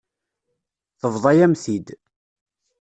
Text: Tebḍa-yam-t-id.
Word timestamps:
Tebḍa-yam-t-id. 0.99 1.87